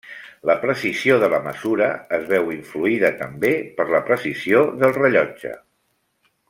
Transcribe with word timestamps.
La 0.49 0.53
precisió 0.61 1.17
de 1.23 1.27
la 1.33 1.41
mesura 1.47 1.89
es 2.19 2.25
veu 2.33 2.49
influïda 2.57 3.13
també 3.21 3.55
per 3.79 3.89
la 3.93 4.03
precisió 4.11 4.67
del 4.85 5.01
rellotge. 5.01 5.57